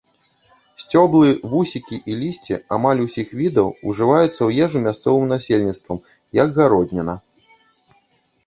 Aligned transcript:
Сцёблы, 0.83 1.27
вусікі 1.51 1.99
і 2.13 2.15
лісце 2.21 2.55
амаль 2.77 3.03
усіх 3.05 3.27
відаў 3.41 3.67
ўжываюцца 3.89 4.31
ў 4.47 4.65
ежу 4.67 4.77
мясцовым 4.87 5.25
насельніцтвам 5.33 5.97
як 6.43 6.49
гародніна. 6.61 7.15